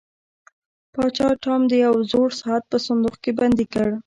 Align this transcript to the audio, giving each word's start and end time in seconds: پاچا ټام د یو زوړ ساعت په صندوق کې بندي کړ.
پاچا 0.93 1.27
ټام 1.43 1.61
د 1.69 1.73
یو 1.85 1.95
زوړ 2.11 2.29
ساعت 2.41 2.63
په 2.71 2.77
صندوق 2.85 3.15
کې 3.23 3.31
بندي 3.39 3.65
کړ. 3.73 3.89